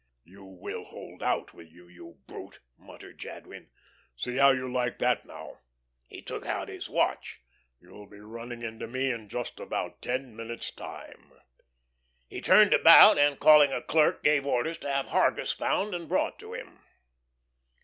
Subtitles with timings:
[0.23, 3.69] "You will hold out, will you, you brute?" muttered Jadwin.
[4.15, 5.59] "See how you like that now."
[6.07, 7.43] He took out his watch.
[7.79, 11.33] "You'll be running in to me in just about ten minutes' time."
[12.27, 16.39] He turned about, and calling a clerk, gave orders to have Hargus found and brought
[16.39, 16.79] to him.